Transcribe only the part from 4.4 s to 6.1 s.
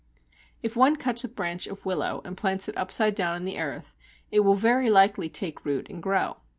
very likely take root and